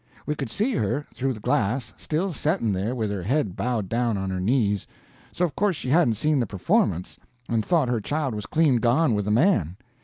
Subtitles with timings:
[0.25, 4.17] We could see her, through the glass, still setting there, with her head bowed down
[4.17, 4.87] on her knees;
[5.31, 9.13] so of course she hadn't seen the performance, and thought her child was clean gone
[9.13, 9.77] with the man.